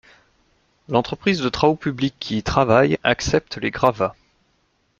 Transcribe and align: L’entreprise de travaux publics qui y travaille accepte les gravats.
L’entreprise 0.89 1.41
de 1.41 1.49
travaux 1.49 1.75
publics 1.75 2.15
qui 2.19 2.37
y 2.39 2.41
travaille 2.41 2.97
accepte 3.03 3.57
les 3.57 3.69
gravats. 3.69 4.15